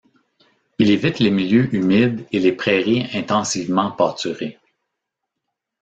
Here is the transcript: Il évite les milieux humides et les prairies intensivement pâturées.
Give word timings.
Il 0.79 0.89
évite 0.89 1.19
les 1.19 1.29
milieux 1.29 1.71
humides 1.75 2.25
et 2.31 2.39
les 2.39 2.53
prairies 2.53 3.05
intensivement 3.15 3.91
pâturées. 3.91 4.57